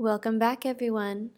Welcome 0.00 0.38
back, 0.38 0.64
everyone. 0.64 1.30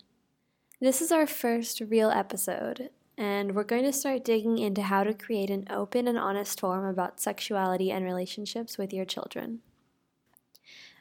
This 0.82 1.00
is 1.00 1.10
our 1.10 1.26
first 1.26 1.80
real 1.80 2.10
episode, 2.10 2.90
and 3.16 3.54
we're 3.54 3.64
going 3.64 3.84
to 3.84 3.92
start 3.92 4.22
digging 4.22 4.58
into 4.58 4.82
how 4.82 5.02
to 5.02 5.14
create 5.14 5.48
an 5.48 5.64
open 5.70 6.06
and 6.06 6.18
honest 6.18 6.60
forum 6.60 6.84
about 6.84 7.22
sexuality 7.22 7.90
and 7.90 8.04
relationships 8.04 8.76
with 8.76 8.92
your 8.92 9.06
children. 9.06 9.60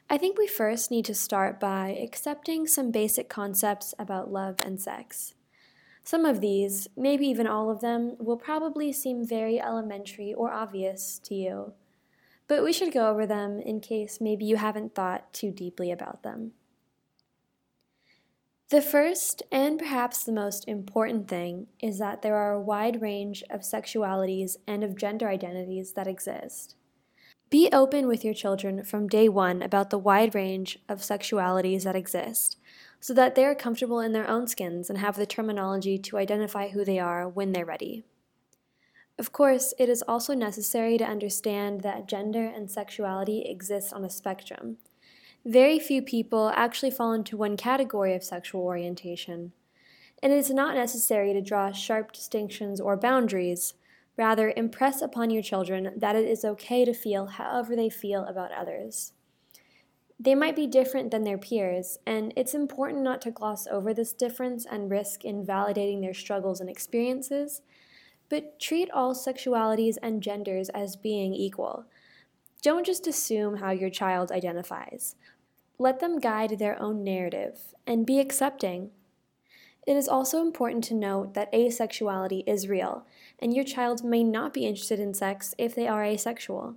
I 0.08 0.16
think 0.16 0.38
we 0.38 0.46
first 0.46 0.90
need 0.90 1.04
to 1.04 1.14
start 1.14 1.60
by 1.60 1.90
accepting 2.02 2.66
some 2.66 2.90
basic 2.90 3.28
concepts 3.28 3.92
about 3.98 4.32
love 4.32 4.56
and 4.64 4.80
sex. 4.80 5.34
Some 6.02 6.24
of 6.24 6.40
these, 6.40 6.88
maybe 6.96 7.26
even 7.26 7.46
all 7.46 7.70
of 7.70 7.82
them, 7.82 8.16
will 8.18 8.38
probably 8.38 8.90
seem 8.90 9.26
very 9.26 9.60
elementary 9.60 10.32
or 10.32 10.50
obvious 10.50 11.18
to 11.24 11.34
you, 11.34 11.74
but 12.48 12.64
we 12.64 12.72
should 12.72 12.94
go 12.94 13.10
over 13.10 13.26
them 13.26 13.60
in 13.60 13.80
case 13.80 14.18
maybe 14.18 14.46
you 14.46 14.56
haven't 14.56 14.94
thought 14.94 15.30
too 15.34 15.50
deeply 15.50 15.92
about 15.92 16.22
them. 16.22 16.52
The 18.70 18.80
first 18.80 19.42
and 19.50 19.80
perhaps 19.80 20.22
the 20.22 20.30
most 20.30 20.68
important 20.68 21.26
thing 21.26 21.66
is 21.80 21.98
that 21.98 22.22
there 22.22 22.36
are 22.36 22.52
a 22.52 22.60
wide 22.60 23.02
range 23.02 23.42
of 23.50 23.62
sexualities 23.62 24.58
and 24.64 24.84
of 24.84 24.94
gender 24.94 25.28
identities 25.28 25.94
that 25.94 26.06
exist. 26.06 26.76
Be 27.50 27.68
open 27.72 28.06
with 28.06 28.24
your 28.24 28.32
children 28.32 28.84
from 28.84 29.08
day 29.08 29.28
one 29.28 29.60
about 29.60 29.90
the 29.90 29.98
wide 29.98 30.36
range 30.36 30.78
of 30.88 31.00
sexualities 31.00 31.82
that 31.82 31.96
exist 31.96 32.58
so 33.00 33.12
that 33.12 33.34
they 33.34 33.44
are 33.44 33.56
comfortable 33.56 33.98
in 33.98 34.12
their 34.12 34.28
own 34.30 34.46
skins 34.46 34.88
and 34.88 35.00
have 35.00 35.16
the 35.16 35.26
terminology 35.26 35.98
to 35.98 36.16
identify 36.18 36.68
who 36.68 36.84
they 36.84 37.00
are 37.00 37.28
when 37.28 37.50
they're 37.50 37.64
ready. 37.64 38.04
Of 39.18 39.32
course, 39.32 39.74
it 39.80 39.88
is 39.88 40.04
also 40.06 40.32
necessary 40.32 40.96
to 40.96 41.04
understand 41.04 41.80
that 41.80 42.06
gender 42.06 42.44
and 42.44 42.70
sexuality 42.70 43.42
exist 43.48 43.92
on 43.92 44.04
a 44.04 44.10
spectrum 44.10 44.76
very 45.44 45.78
few 45.78 46.02
people 46.02 46.52
actually 46.54 46.90
fall 46.90 47.12
into 47.12 47.36
one 47.36 47.56
category 47.56 48.14
of 48.14 48.22
sexual 48.22 48.62
orientation, 48.62 49.52
and 50.22 50.32
it 50.32 50.38
is 50.38 50.50
not 50.50 50.74
necessary 50.74 51.32
to 51.32 51.40
draw 51.40 51.72
sharp 51.72 52.12
distinctions 52.12 52.80
or 52.80 52.96
boundaries. 52.96 53.74
Rather, 54.16 54.52
impress 54.54 55.00
upon 55.00 55.30
your 55.30 55.42
children 55.42 55.92
that 55.96 56.14
it 56.14 56.28
is 56.28 56.44
okay 56.44 56.84
to 56.84 56.92
feel 56.92 57.26
however 57.26 57.74
they 57.74 57.88
feel 57.88 58.24
about 58.26 58.52
others. 58.52 59.12
They 60.18 60.34
might 60.34 60.54
be 60.54 60.66
different 60.66 61.10
than 61.10 61.24
their 61.24 61.38
peers, 61.38 61.96
and 62.06 62.34
it's 62.36 62.52
important 62.52 63.02
not 63.02 63.22
to 63.22 63.30
gloss 63.30 63.66
over 63.66 63.94
this 63.94 64.12
difference 64.12 64.66
and 64.70 64.90
risk 64.90 65.24
invalidating 65.24 66.02
their 66.02 66.12
struggles 66.12 66.60
and 66.60 66.68
experiences, 66.68 67.62
but 68.28 68.60
treat 68.60 68.90
all 68.90 69.14
sexualities 69.14 69.96
and 70.02 70.22
genders 70.22 70.68
as 70.68 70.96
being 70.96 71.32
equal. 71.32 71.86
Don't 72.60 72.84
just 72.84 73.06
assume 73.06 73.56
how 73.56 73.70
your 73.70 73.88
child 73.88 74.30
identifies. 74.30 75.16
Let 75.80 76.00
them 76.00 76.18
guide 76.18 76.58
their 76.58 76.78
own 76.78 77.02
narrative 77.02 77.74
and 77.86 78.04
be 78.04 78.20
accepting. 78.20 78.90
It 79.86 79.96
is 79.96 80.08
also 80.08 80.42
important 80.42 80.84
to 80.84 80.94
note 80.94 81.32
that 81.32 81.50
asexuality 81.54 82.44
is 82.46 82.68
real, 82.68 83.06
and 83.38 83.54
your 83.54 83.64
child 83.64 84.04
may 84.04 84.22
not 84.22 84.52
be 84.52 84.66
interested 84.66 85.00
in 85.00 85.14
sex 85.14 85.54
if 85.56 85.74
they 85.74 85.88
are 85.88 86.04
asexual. 86.04 86.74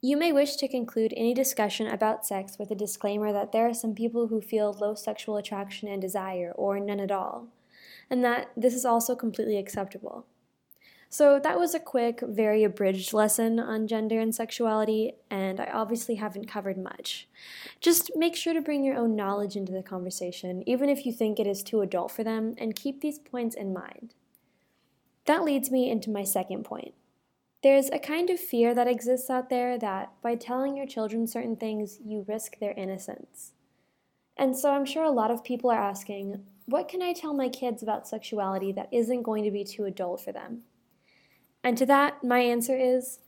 You 0.00 0.16
may 0.16 0.32
wish 0.32 0.56
to 0.56 0.68
conclude 0.68 1.12
any 1.18 1.34
discussion 1.34 1.86
about 1.86 2.24
sex 2.24 2.58
with 2.58 2.70
a 2.70 2.74
disclaimer 2.74 3.30
that 3.30 3.52
there 3.52 3.68
are 3.68 3.74
some 3.74 3.94
people 3.94 4.28
who 4.28 4.40
feel 4.40 4.72
low 4.72 4.94
sexual 4.94 5.36
attraction 5.36 5.86
and 5.88 6.00
desire, 6.00 6.54
or 6.56 6.80
none 6.80 6.98
at 6.98 7.12
all, 7.12 7.48
and 8.08 8.24
that 8.24 8.52
this 8.56 8.72
is 8.72 8.86
also 8.86 9.14
completely 9.14 9.58
acceptable. 9.58 10.24
So 11.12 11.40
that 11.40 11.58
was 11.58 11.74
a 11.74 11.80
quick, 11.80 12.20
very 12.22 12.62
abridged 12.62 13.12
lesson 13.12 13.58
on 13.58 13.88
gender 13.88 14.20
and 14.20 14.32
sexuality, 14.32 15.14
and 15.28 15.58
I 15.58 15.68
obviously 15.72 16.14
haven't 16.14 16.46
covered 16.46 16.78
much. 16.78 17.28
Just 17.80 18.12
make 18.14 18.36
sure 18.36 18.54
to 18.54 18.62
bring 18.62 18.84
your 18.84 18.96
own 18.96 19.16
knowledge 19.16 19.56
into 19.56 19.72
the 19.72 19.82
conversation, 19.82 20.62
even 20.68 20.88
if 20.88 21.04
you 21.04 21.12
think 21.12 21.40
it 21.40 21.48
is 21.48 21.64
too 21.64 21.80
adult 21.80 22.12
for 22.12 22.22
them, 22.22 22.54
and 22.58 22.76
keep 22.76 23.00
these 23.00 23.18
points 23.18 23.56
in 23.56 23.74
mind. 23.74 24.14
That 25.24 25.42
leads 25.42 25.68
me 25.68 25.90
into 25.90 26.10
my 26.10 26.22
second 26.22 26.64
point. 26.64 26.94
There's 27.64 27.90
a 27.90 27.98
kind 27.98 28.30
of 28.30 28.38
fear 28.38 28.72
that 28.72 28.86
exists 28.86 29.28
out 29.28 29.50
there 29.50 29.78
that 29.78 30.12
by 30.22 30.36
telling 30.36 30.76
your 30.76 30.86
children 30.86 31.26
certain 31.26 31.56
things, 31.56 31.98
you 32.04 32.24
risk 32.28 32.60
their 32.60 32.72
innocence. 32.74 33.50
And 34.36 34.56
so 34.56 34.72
I'm 34.72 34.86
sure 34.86 35.04
a 35.04 35.10
lot 35.10 35.32
of 35.32 35.42
people 35.42 35.70
are 35.70 35.82
asking, 35.82 36.44
what 36.66 36.88
can 36.88 37.02
I 37.02 37.12
tell 37.12 37.34
my 37.34 37.48
kids 37.48 37.82
about 37.82 38.06
sexuality 38.06 38.70
that 38.72 38.88
isn't 38.92 39.24
going 39.24 39.42
to 39.42 39.50
be 39.50 39.64
too 39.64 39.86
adult 39.86 40.20
for 40.20 40.30
them? 40.30 40.62
And 41.62 41.76
to 41.78 41.86
that, 41.86 42.24
my 42.24 42.40
answer 42.40 42.76
is 42.76 43.18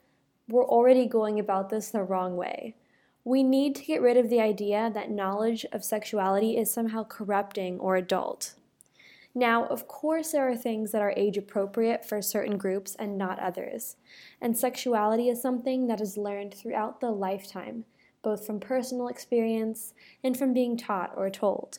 we're 0.49 0.67
already 0.67 1.07
going 1.07 1.39
about 1.39 1.71
this 1.71 1.91
the 1.91 2.03
wrong 2.03 2.37
way. 2.37 2.77
We 3.25 3.43
need 3.43 3.77
to 3.77 3.85
get 3.85 4.03
rid 4.03 4.17
of 4.17 4.31
the 4.31 4.41
idea 4.41 4.91
that 4.93 5.11
knowledge 5.11 5.65
of 5.73 5.85
sexuality 5.85 6.57
is 6.57 6.73
somehow 6.73 7.05
corrupting 7.05 7.79
or 7.79 7.97
adult. 7.97 8.55
Now, 9.35 9.65
of 9.67 9.89
course, 9.89 10.33
there 10.33 10.49
are 10.49 10.57
things 10.57 10.93
that 10.93 11.01
are 11.01 11.15
age 11.17 11.39
appropriate 11.39 12.05
for 12.05 12.21
certain 12.21 12.59
groups 12.59 12.95
and 12.97 13.17
not 13.17 13.39
others, 13.39 13.97
and 14.41 14.59
sexuality 14.59 15.29
is 15.29 15.41
something 15.41 15.87
that 15.87 16.01
is 16.01 16.19
learned 16.19 16.53
throughout 16.53 17.01
the 17.01 17.11
lifetime, 17.11 17.85
both 18.23 18.45
from 18.45 18.61
personal 18.61 19.09
experience 19.09 19.95
and 20.23 20.37
from 20.37 20.53
being 20.53 20.77
taught 20.77 21.13
or 21.17 21.31
told. 21.31 21.79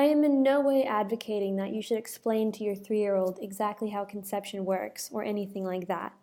I 0.00 0.04
am 0.04 0.24
in 0.24 0.42
no 0.42 0.62
way 0.62 0.84
advocating 0.84 1.56
that 1.56 1.74
you 1.74 1.82
should 1.82 1.98
explain 1.98 2.52
to 2.52 2.64
your 2.64 2.74
three 2.74 3.00
year 3.00 3.16
old 3.16 3.38
exactly 3.42 3.90
how 3.90 4.06
conception 4.06 4.64
works 4.64 5.10
or 5.12 5.22
anything 5.22 5.62
like 5.62 5.88
that. 5.88 6.14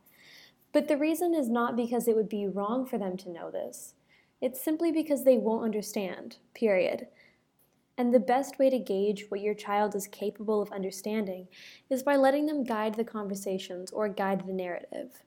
But 0.73 0.87
the 0.87 0.97
reason 0.97 1.35
is 1.35 1.47
not 1.47 1.75
because 1.75 2.07
it 2.07 2.15
would 2.15 2.27
be 2.27 2.47
wrong 2.47 2.87
for 2.87 2.97
them 2.97 3.17
to 3.17 3.29
know 3.29 3.51
this. 3.51 3.93
It's 4.41 4.59
simply 4.59 4.91
because 4.91 5.25
they 5.25 5.37
won't 5.37 5.63
understand, 5.63 6.37
period. 6.55 7.05
And 7.99 8.11
the 8.11 8.19
best 8.19 8.57
way 8.57 8.71
to 8.71 8.79
gauge 8.79 9.25
what 9.29 9.41
your 9.41 9.53
child 9.53 9.93
is 9.93 10.07
capable 10.07 10.59
of 10.59 10.71
understanding 10.71 11.47
is 11.87 12.01
by 12.01 12.15
letting 12.15 12.47
them 12.47 12.63
guide 12.63 12.95
the 12.95 13.03
conversations 13.03 13.91
or 13.91 14.09
guide 14.09 14.47
the 14.47 14.53
narrative. 14.53 15.21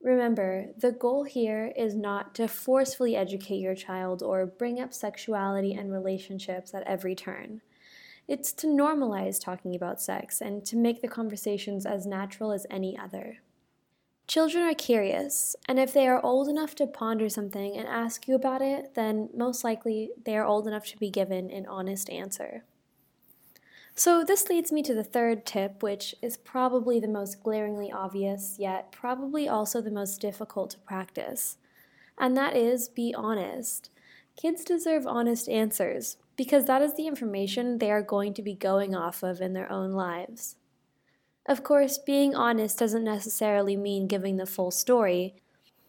Remember, 0.00 0.66
the 0.76 0.92
goal 0.92 1.24
here 1.24 1.72
is 1.76 1.94
not 1.94 2.34
to 2.36 2.46
forcefully 2.46 3.16
educate 3.16 3.58
your 3.58 3.74
child 3.74 4.22
or 4.22 4.46
bring 4.46 4.80
up 4.80 4.94
sexuality 4.94 5.74
and 5.74 5.92
relationships 5.92 6.72
at 6.72 6.84
every 6.84 7.14
turn. 7.14 7.60
It's 8.28 8.52
to 8.52 8.66
normalize 8.66 9.42
talking 9.42 9.74
about 9.74 10.00
sex 10.00 10.40
and 10.40 10.64
to 10.66 10.76
make 10.76 11.02
the 11.02 11.08
conversations 11.08 11.84
as 11.84 12.06
natural 12.06 12.52
as 12.52 12.66
any 12.70 12.96
other. 12.96 13.38
Children 14.28 14.64
are 14.64 14.74
curious, 14.74 15.56
and 15.66 15.78
if 15.78 15.94
they 15.94 16.06
are 16.06 16.22
old 16.22 16.48
enough 16.48 16.74
to 16.74 16.86
ponder 16.86 17.30
something 17.30 17.76
and 17.76 17.88
ask 17.88 18.28
you 18.28 18.34
about 18.34 18.60
it, 18.60 18.94
then 18.94 19.30
most 19.34 19.64
likely 19.64 20.10
they 20.24 20.36
are 20.36 20.44
old 20.44 20.68
enough 20.68 20.86
to 20.88 20.98
be 20.98 21.08
given 21.08 21.50
an 21.50 21.64
honest 21.66 22.10
answer. 22.10 22.64
So, 23.98 24.22
this 24.22 24.48
leads 24.48 24.70
me 24.70 24.84
to 24.84 24.94
the 24.94 25.02
third 25.02 25.44
tip, 25.44 25.82
which 25.82 26.14
is 26.22 26.36
probably 26.36 27.00
the 27.00 27.08
most 27.08 27.42
glaringly 27.42 27.90
obvious, 27.90 28.54
yet 28.56 28.92
probably 28.92 29.48
also 29.48 29.80
the 29.80 29.90
most 29.90 30.20
difficult 30.20 30.70
to 30.70 30.78
practice. 30.78 31.56
And 32.16 32.36
that 32.36 32.54
is 32.54 32.88
be 32.88 33.12
honest. 33.12 33.90
Kids 34.36 34.62
deserve 34.62 35.04
honest 35.04 35.48
answers 35.48 36.16
because 36.36 36.66
that 36.66 36.80
is 36.80 36.94
the 36.94 37.08
information 37.08 37.78
they 37.78 37.90
are 37.90 38.00
going 38.00 38.34
to 38.34 38.42
be 38.42 38.54
going 38.54 38.94
off 38.94 39.24
of 39.24 39.40
in 39.40 39.52
their 39.52 39.70
own 39.70 39.90
lives. 39.90 40.54
Of 41.44 41.64
course, 41.64 41.98
being 41.98 42.36
honest 42.36 42.78
doesn't 42.78 43.02
necessarily 43.02 43.74
mean 43.74 44.06
giving 44.06 44.36
the 44.36 44.46
full 44.46 44.70
story, 44.70 45.34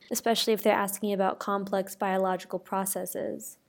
especially 0.09 0.53
if 0.53 0.63
they're 0.63 0.73
asking 0.73 1.13
about 1.13 1.37
complex 1.37 1.95
biological 1.95 2.57
processes. 2.57 3.59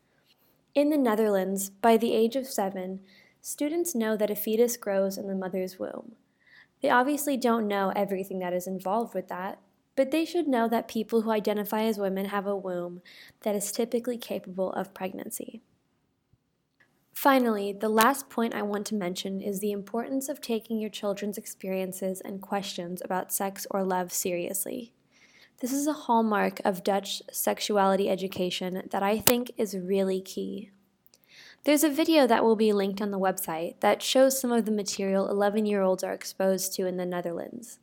In 0.75 0.89
the 0.89 0.97
Netherlands, 0.97 1.69
by 1.69 1.99
the 1.99 2.15
age 2.15 2.37
of 2.37 2.47
seven, 2.47 3.00
Students 3.43 3.95
know 3.95 4.17
that 4.17 4.31
a 4.31 4.37
fetus 4.37 4.77
grows 4.77 5.17
in 5.17 5.27
the 5.27 5.34
mother's 5.34 5.78
womb. 5.78 6.12
They 6.83 6.91
obviously 6.91 7.37
don't 7.37 7.69
know 7.69 7.93
everything 7.97 8.39
that 8.41 8.53
is 8.53 8.67
involved 8.67 9.15
with 9.15 9.28
that, 9.28 9.59
but 9.97 10.11
they 10.11 10.25
should 10.25 10.49
know 10.49 10.69
that 10.69 10.89
people 10.89 11.23
who 11.23 11.31
identify 11.31 11.83
as 11.83 11.99
women 11.99 12.27
have 12.27 12.47
a 12.47 12.56
womb 12.56 13.03
that 13.43 13.55
is 13.55 13.73
typically 13.73 14.17
capable 14.17 14.73
of 14.73 14.95
pregnancy. 14.95 15.62
Finally, 17.12 17.73
the 17.73 17.88
last 17.88 18.31
point 18.31 18.55
I 18.55 18.62
want 18.62 18.87
to 18.87 18.94
mention 18.94 19.43
is 19.43 19.61
the 19.61 19.73
importance 19.73 20.29
of 20.31 20.41
taking 20.41 20.79
your 20.79 20.88
children's 20.88 21.37
experiences 21.37 22.23
and 22.23 22.41
questions 22.41 23.03
about 23.05 23.32
sex 23.32 23.67
or 23.70 23.85
love 23.85 24.11
seriously. 24.11 24.94
This 25.61 25.73
is 25.73 25.87
a 25.87 25.93
hallmark 25.93 26.61
of 26.64 26.82
Dutch 26.82 27.20
sexuality 27.31 28.09
education 28.09 28.88
that 28.91 29.03
I 29.03 29.19
think 29.19 29.50
is 29.59 29.76
really 29.76 30.23
key. 30.23 30.70
There's 31.65 31.85
a 31.85 31.91
video 31.91 32.27
that 32.27 32.43
will 32.43 32.57
be 32.57 32.73
linked 32.73 33.03
on 33.03 33.11
the 33.11 33.19
website 33.19 33.81
that 33.81 34.03
shows 34.03 34.41
some 34.41 34.51
of 34.51 34.65
the 34.65 34.71
material 34.71 35.29
11 35.29 35.67
year 35.67 35.83
olds 35.83 36.03
are 36.03 36.15
exposed 36.15 36.73
to 36.75 36.87
in 36.87 36.97
the 36.97 37.05
Netherlands. 37.05 37.79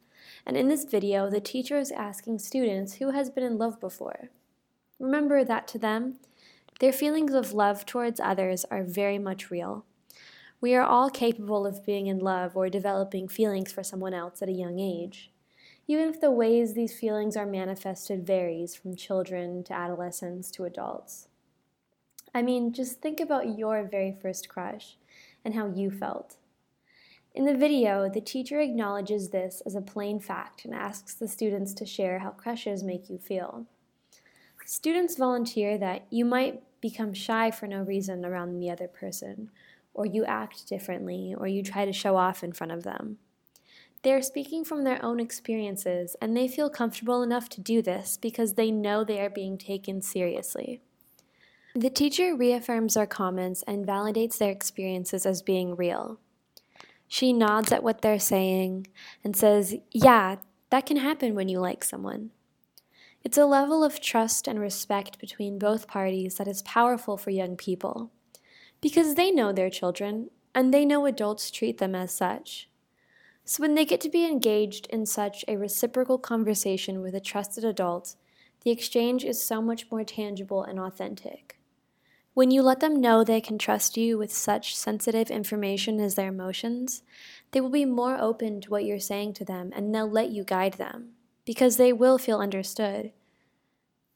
And 0.48 0.58
in 0.58 0.68
this 0.68 0.84
video, 0.84 1.30
the 1.30 1.40
teacher 1.40 1.78
is 1.78 1.92
asking 1.92 2.40
students 2.40 2.96
who 2.96 3.12
has 3.12 3.30
been 3.30 3.44
in 3.44 3.60
love 3.60 3.80
before. 3.80 4.32
Remember 5.00 5.44
that 5.44 5.68
to 5.68 5.78
them, 5.78 6.16
their 6.80 6.92
feelings 6.92 7.36
of 7.36 7.54
love 7.54 7.86
towards 7.86 8.20
others 8.20 8.66
are 8.72 8.84
very 8.84 9.20
much 9.20 9.52
real. 9.52 9.86
We 10.60 10.74
are 10.74 10.84
all 10.84 11.12
capable 11.12 11.68
of 11.68 11.86
being 11.86 12.08
in 12.08 12.18
love 12.18 12.58
or 12.58 12.70
developing 12.70 13.28
feelings 13.28 13.72
for 13.72 13.84
someone 13.84 14.16
else 14.16 14.42
at 14.42 14.50
a 14.50 14.54
young 14.54 14.80
age, 14.80 15.30
even 15.88 16.10
if 16.10 16.20
the 16.20 16.32
ways 16.32 16.74
these 16.74 16.98
feelings 16.98 17.38
are 17.38 17.46
manifested 17.46 18.26
varies 18.26 18.76
from 18.76 18.96
children 18.96 19.64
to 19.66 19.74
adolescents 19.74 20.50
to 20.52 20.66
adults. 20.66 21.27
I 22.34 22.42
mean, 22.42 22.74
just 22.74 23.02
think 23.02 23.20
about 23.20 23.58
your 23.58 23.84
very 23.84 24.16
first 24.22 24.50
crush 24.50 24.98
and 25.44 25.56
how 25.56 25.68
you 25.68 25.90
felt. 25.90 26.38
In 27.34 27.46
the 27.46 27.56
video, 27.56 28.10
the 28.10 28.22
teacher 28.22 28.60
acknowledges 28.60 29.30
this 29.30 29.62
as 29.66 29.76
a 29.76 29.82
plain 29.82 30.20
fact 30.20 30.66
and 30.66 30.74
asks 30.74 31.14
the 31.14 31.28
students 31.28 31.74
to 31.76 31.86
share 31.86 32.20
how 32.20 32.32
crushes 32.32 32.84
make 32.84 33.10
you 33.10 33.18
feel. 33.18 33.66
Students 34.66 35.16
volunteer 35.16 35.78
that 35.78 36.08
you 36.10 36.26
might 36.26 36.62
become 36.82 37.14
shy 37.14 37.52
for 37.52 37.68
no 37.68 37.82
reason 37.82 38.26
around 38.26 38.60
the 38.60 38.70
other 38.70 38.88
person, 38.88 39.50
or 39.94 40.06
you 40.06 40.26
act 40.26 40.68
differently, 40.68 41.34
or 41.38 41.48
you 41.48 41.64
try 41.64 41.86
to 41.86 41.94
show 41.94 42.18
off 42.18 42.44
in 42.44 42.52
front 42.52 42.74
of 42.74 42.84
them. 42.84 43.18
They 44.04 44.14
are 44.14 44.22
speaking 44.22 44.66
from 44.66 44.84
their 44.84 45.04
own 45.04 45.20
experiences, 45.20 46.16
and 46.22 46.36
they 46.36 46.48
feel 46.48 46.70
comfortable 46.70 47.24
enough 47.24 47.50
to 47.50 47.62
do 47.62 47.82
this 47.82 48.18
because 48.18 48.54
they 48.54 48.72
know 48.72 49.04
they 49.04 49.22
are 49.22 49.30
being 49.30 49.58
taken 49.58 50.02
seriously. 50.02 50.82
The 51.78 51.92
teacher 51.92 52.36
reaffirms 52.36 52.96
their 52.96 53.06
comments 53.06 53.64
and 53.68 53.86
validates 53.86 54.40
their 54.40 54.50
experiences 54.50 55.28
as 55.28 55.44
being 55.44 55.76
real. 55.76 56.20
She 57.08 57.32
nods 57.32 57.72
at 57.72 57.84
what 57.84 58.02
they're 58.02 58.18
saying 58.18 58.88
and 59.24 59.36
says, 59.36 59.76
Yeah, 59.92 60.38
that 60.72 60.88
can 60.88 60.98
happen 60.98 61.36
when 61.36 61.50
you 61.50 61.60
like 61.60 61.84
someone. 61.84 62.32
It's 63.24 63.38
a 63.38 63.46
level 63.46 63.84
of 63.84 64.02
trust 64.02 64.48
and 64.48 64.60
respect 64.60 65.20
between 65.20 65.60
both 65.60 65.88
parties 65.88 66.38
that 66.38 66.48
is 66.48 66.64
powerful 66.64 67.16
for 67.16 67.30
young 67.30 67.56
people 67.56 68.10
because 68.82 69.14
they 69.14 69.30
know 69.30 69.52
their 69.52 69.70
children 69.70 70.32
and 70.56 70.74
they 70.74 70.84
know 70.84 71.06
adults 71.06 71.52
treat 71.52 71.78
them 71.78 71.94
as 71.94 72.12
such. 72.12 72.70
So 73.46 73.62
when 73.62 73.76
they 73.76 73.86
get 73.86 74.02
to 74.02 74.10
be 74.10 74.26
engaged 74.26 74.88
in 74.88 75.06
such 75.06 75.46
a 75.48 75.58
reciprocal 75.58 76.18
conversation 76.18 77.02
with 77.02 77.14
a 77.14 77.22
trusted 77.22 77.64
adult, 77.64 78.16
the 78.64 78.72
exchange 78.72 79.24
is 79.24 79.46
so 79.46 79.62
much 79.62 79.92
more 79.92 80.04
tangible 80.04 80.64
and 80.64 80.80
authentic. 80.80 81.56
When 82.38 82.51
you 82.51 82.62
let 82.62 82.81
them 82.81 83.01
know 83.01 83.24
they 83.24 83.42
can 83.42 83.57
trust 83.57 83.98
you 83.98 84.16
with 84.16 84.31
such 84.31 84.75
sensitive 84.75 85.31
information 85.31 86.00
as 86.00 86.13
their 86.13 86.28
emotions, 86.28 87.01
they 87.50 87.60
will 87.60 87.72
be 87.72 87.84
more 87.84 88.16
open 88.22 88.62
to 88.62 88.69
what 88.69 88.86
you're 88.86 89.00
saying 89.00 89.34
to 89.34 89.44
them 89.44 89.72
and 89.75 89.89
they'll 89.89 90.07
let 90.07 90.30
you 90.30 90.44
guide 90.44 90.74
them 90.74 91.13
because 91.48 91.78
they 91.78 91.92
will 91.92 92.19
feel 92.19 92.38
understood. 92.38 93.12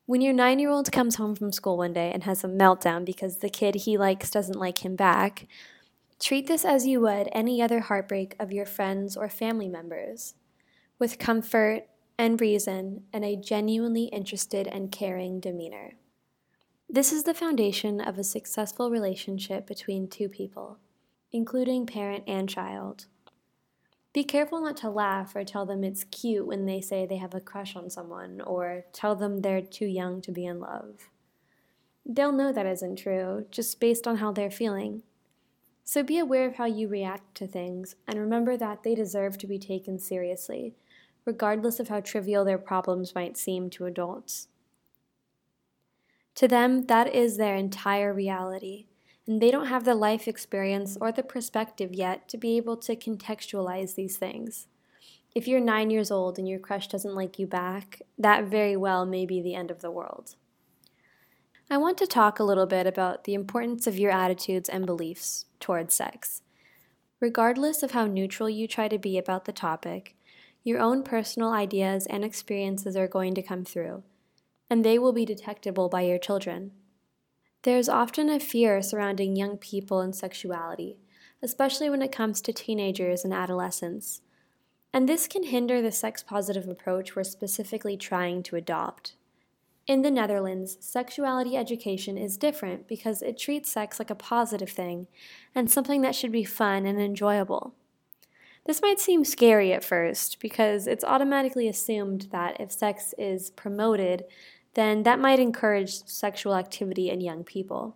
When 0.06 0.22
your 0.22 0.34
nine 0.34 0.60
year 0.60 0.70
old 0.70 0.92
comes 0.92 1.16
home 1.16 1.34
from 1.34 1.52
school 1.52 1.78
one 1.78 1.94
day 1.94 2.12
and 2.14 2.26
has 2.26 2.44
a 2.44 2.48
meltdown 2.48 3.06
because 3.06 3.40
the 3.40 3.50
kid 3.50 3.74
he 3.74 3.98
likes 3.98 4.30
doesn't 4.30 4.60
like 4.60 4.86
him 4.86 4.96
back, 4.96 5.48
Treat 6.20 6.46
this 6.46 6.64
as 6.64 6.86
you 6.86 7.02
would 7.02 7.28
any 7.32 7.60
other 7.60 7.80
heartbreak 7.80 8.36
of 8.40 8.52
your 8.52 8.68
friends 8.68 9.18
or 9.18 9.30
family 9.30 9.68
members, 9.68 10.36
with 11.00 11.18
comfort 11.18 11.88
and 12.20 12.40
reason 12.40 13.02
and 13.12 13.26
a 13.26 13.36
genuinely 13.36 14.04
interested 14.04 14.68
and 14.68 14.92
caring 14.92 15.40
demeanor. 15.40 15.94
This 16.94 17.14
is 17.14 17.24
the 17.24 17.34
foundation 17.34 18.02
of 18.02 18.18
a 18.18 18.24
successful 18.24 18.92
relationship 18.92 19.66
between 19.66 20.10
two 20.10 20.28
people, 20.28 20.78
including 21.32 21.86
parent 21.86 22.26
and 22.28 22.50
child. 22.50 23.06
Be 24.12 24.26
careful 24.26 24.60
not 24.60 24.76
to 24.78 24.90
laugh 24.90 25.34
or 25.34 25.46
tell 25.46 25.66
them 25.66 25.86
it's 25.86 26.04
cute 26.04 26.46
when 26.46 26.66
they 26.66 26.82
say 26.82 27.06
they 27.06 27.16
have 27.16 27.34
a 27.34 27.40
crush 27.40 27.78
on 27.78 27.90
someone, 27.90 28.42
or 28.42 28.84
tell 28.92 29.16
them 29.16 29.40
they're 29.40 29.62
too 29.62 29.86
young 29.86 30.20
to 30.20 30.34
be 30.34 30.46
in 30.46 30.60
love. 30.60 31.10
They'll 32.06 32.34
know 32.34 32.52
that 32.52 32.66
isn't 32.66 32.98
true, 32.98 33.46
just 33.50 33.80
based 33.80 34.06
on 34.06 34.18
how 34.18 34.34
they're 34.34 34.52
feeling. 34.52 35.04
So 35.86 36.04
be 36.04 36.20
aware 36.20 36.46
of 36.46 36.56
how 36.56 36.66
you 36.66 36.90
react 36.90 37.36
to 37.36 37.48
things 37.48 37.96
and 38.06 38.20
remember 38.20 38.58
that 38.58 38.84
they 38.84 38.96
deserve 38.96 39.38
to 39.38 39.48
be 39.48 39.58
taken 39.58 39.98
seriously, 39.98 40.76
regardless 41.24 41.80
of 41.80 41.88
how 41.88 42.02
trivial 42.02 42.44
their 42.44 42.58
problems 42.58 43.16
might 43.16 43.38
seem 43.38 43.70
to 43.70 43.86
adults. 43.86 44.50
To 46.42 46.48
them, 46.48 46.86
that 46.86 47.14
is 47.14 47.38
their 47.38 47.56
entire 47.56 48.12
reality, 48.12 48.88
and 49.28 49.40
they 49.40 49.52
don't 49.52 49.68
have 49.68 49.86
the 49.86 49.94
life 49.94 50.28
experience 50.28 50.98
or 51.00 51.12
the 51.12 51.22
perspective 51.22 51.94
yet 51.94 52.28
to 52.30 52.36
be 52.36 52.58
able 52.58 52.78
to 52.78 52.96
contextualize 52.96 53.94
these 53.94 54.18
things. 54.18 54.66
If 55.36 55.48
you're 55.48 55.60
nine 55.60 55.92
years 55.92 56.10
old 56.10 56.40
and 56.40 56.50
your 56.50 56.58
crush 56.58 56.88
doesn't 56.88 57.14
like 57.14 57.38
you 57.38 57.46
back, 57.46 58.02
that 58.18 58.46
very 58.46 58.76
well 58.76 59.06
may 59.06 59.28
be 59.28 59.40
the 59.40 59.54
end 59.54 59.70
of 59.70 59.82
the 59.82 59.92
world. 59.92 60.34
I 61.70 61.78
want 61.78 62.00
to 62.00 62.08
talk 62.08 62.40
a 62.40 62.44
little 62.44 62.66
bit 62.66 62.88
about 62.88 63.26
the 63.26 63.36
importance 63.36 63.86
of 63.86 64.00
your 64.00 64.10
attitudes 64.10 64.68
and 64.68 64.88
beliefs 64.88 65.46
towards 65.60 65.94
sex. 65.94 66.42
Regardless 67.20 67.84
of 67.84 67.92
how 67.92 68.08
neutral 68.08 68.50
you 68.50 68.68
try 68.68 68.88
to 68.88 68.98
be 68.98 69.20
about 69.20 69.46
the 69.46 69.54
topic, 69.54 70.16
your 70.64 70.80
own 70.80 71.04
personal 71.04 71.54
ideas 71.54 72.08
and 72.08 72.26
experiences 72.26 72.98
are 72.98 73.08
going 73.08 73.36
to 73.36 73.44
come 73.44 73.64
through, 73.64 74.02
and 74.72 74.86
they 74.86 74.98
will 74.98 75.12
be 75.12 75.26
detectable 75.26 75.90
by 75.90 76.00
your 76.00 76.18
children. 76.18 76.72
There 77.64 77.78
is 77.78 77.90
often 77.90 78.30
a 78.30 78.40
fear 78.40 78.82
surrounding 78.82 79.36
young 79.36 79.58
people 79.58 80.00
and 80.00 80.16
sexuality, 80.16 80.98
especially 81.44 81.90
when 81.90 82.02
it 82.02 82.14
comes 82.14 82.40
to 82.42 82.54
teenagers 82.54 83.26
and 83.26 83.34
adolescents. 83.34 84.22
And 84.94 85.10
this 85.10 85.28
can 85.28 85.44
hinder 85.44 85.82
the 85.82 85.92
sex 85.92 86.24
positive 86.24 86.70
approach 86.70 87.18
we're 87.18 87.26
specifically 87.26 87.98
trying 87.98 88.44
to 88.44 88.56
adopt. 88.56 89.16
In 89.88 90.04
the 90.04 90.12
Netherlands, 90.12 90.78
sexuality 90.80 91.58
education 91.58 92.18
is 92.18 92.38
different 92.38 92.88
because 92.88 93.22
it 93.22 93.38
treats 93.38 93.70
sex 93.70 94.00
like 94.00 94.10
a 94.10 94.16
positive 94.16 94.70
thing 94.70 95.08
and 95.54 95.70
something 95.70 96.02
that 96.02 96.16
should 96.16 96.32
be 96.32 96.46
fun 96.46 96.86
and 96.86 96.98
enjoyable. 96.98 97.74
This 98.66 98.82
might 98.82 99.00
seem 99.00 99.26
scary 99.26 99.74
at 99.74 99.84
first 99.84 100.40
because 100.40 100.86
it's 100.86 101.04
automatically 101.04 101.68
assumed 101.68 102.28
that 102.32 102.62
if 102.62 102.72
sex 102.72 103.14
is 103.18 103.50
promoted, 103.50 104.26
then 104.74 105.04
that 105.04 105.20
might 105.20 105.40
encourage 105.40 106.06
sexual 106.06 106.56
activity 106.56 107.10
in 107.10 107.22
young 107.22 107.44
people. 107.44 107.96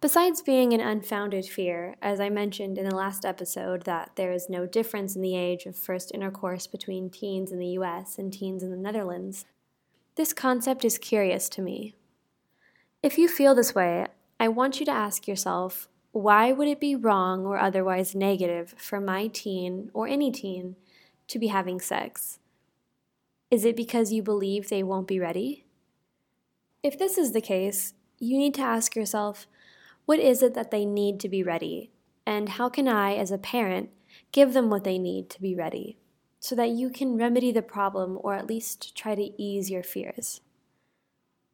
Besides 0.00 0.40
being 0.40 0.72
an 0.72 0.80
unfounded 0.80 1.44
fear, 1.44 1.94
as 2.00 2.20
I 2.20 2.30
mentioned 2.30 2.78
in 2.78 2.88
the 2.88 2.96
last 2.96 3.26
episode, 3.26 3.82
that 3.82 4.12
there 4.16 4.32
is 4.32 4.48
no 4.48 4.64
difference 4.64 5.14
in 5.14 5.20
the 5.20 5.36
age 5.36 5.66
of 5.66 5.76
first 5.76 6.10
intercourse 6.14 6.66
between 6.66 7.10
teens 7.10 7.52
in 7.52 7.58
the 7.58 7.76
US 7.78 8.18
and 8.18 8.32
teens 8.32 8.62
in 8.62 8.70
the 8.70 8.78
Netherlands, 8.78 9.44
this 10.16 10.32
concept 10.32 10.84
is 10.84 10.98
curious 10.98 11.48
to 11.50 11.62
me. 11.62 11.94
If 13.02 13.18
you 13.18 13.28
feel 13.28 13.54
this 13.54 13.74
way, 13.74 14.06
I 14.38 14.48
want 14.48 14.80
you 14.80 14.86
to 14.86 14.92
ask 14.92 15.28
yourself 15.28 15.88
why 16.12 16.50
would 16.50 16.66
it 16.66 16.80
be 16.80 16.96
wrong 16.96 17.46
or 17.46 17.56
otherwise 17.56 18.16
negative 18.16 18.74
for 18.76 19.00
my 19.00 19.28
teen 19.28 19.90
or 19.94 20.08
any 20.08 20.32
teen 20.32 20.74
to 21.28 21.38
be 21.38 21.46
having 21.46 21.80
sex? 21.80 22.39
Is 23.50 23.64
it 23.64 23.76
because 23.76 24.12
you 24.12 24.22
believe 24.22 24.68
they 24.68 24.82
won't 24.82 25.08
be 25.08 25.18
ready? 25.18 25.64
If 26.82 26.98
this 26.98 27.18
is 27.18 27.32
the 27.32 27.40
case, 27.40 27.94
you 28.18 28.38
need 28.38 28.54
to 28.54 28.62
ask 28.62 28.94
yourself 28.94 29.46
what 30.06 30.18
is 30.18 30.42
it 30.42 30.54
that 30.54 30.70
they 30.70 30.84
need 30.84 31.20
to 31.20 31.28
be 31.28 31.42
ready? 31.42 31.90
And 32.26 32.50
how 32.50 32.68
can 32.68 32.88
I, 32.88 33.14
as 33.14 33.30
a 33.30 33.38
parent, 33.38 33.90
give 34.32 34.52
them 34.52 34.70
what 34.70 34.84
they 34.84 34.98
need 34.98 35.30
to 35.30 35.40
be 35.40 35.54
ready? 35.54 35.98
so 36.40 36.54
that 36.54 36.70
you 36.70 36.88
can 36.88 37.18
remedy 37.18 37.52
the 37.52 37.62
problem 37.62 38.18
or 38.22 38.34
at 38.34 38.46
least 38.46 38.96
try 38.96 39.14
to 39.14 39.30
ease 39.40 39.70
your 39.70 39.82
fears. 39.82 40.40